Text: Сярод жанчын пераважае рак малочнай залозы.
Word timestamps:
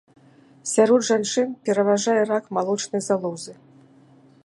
Сярод 0.73 1.01
жанчын 1.09 1.47
пераважае 1.69 2.17
рак 2.33 2.45
малочнай 2.59 3.01
залозы. 3.11 3.53